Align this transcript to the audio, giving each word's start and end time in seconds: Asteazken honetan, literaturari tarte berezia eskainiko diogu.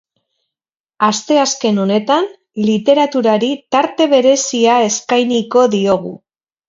Asteazken 1.07 1.77
honetan, 1.83 2.25
literaturari 2.69 3.51
tarte 3.77 4.09
berezia 4.15 4.79
eskainiko 4.89 5.67
diogu. 5.77 6.15